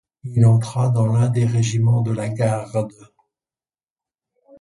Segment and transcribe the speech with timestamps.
[0.23, 2.91] Il entra dans l'un des régiments de la Garde.